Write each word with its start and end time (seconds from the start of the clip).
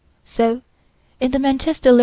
So, 0.25 0.63
in 1.19 1.29
the 1.29 1.37
_Manchester 1.37 1.91
Lit. 1.95 1.99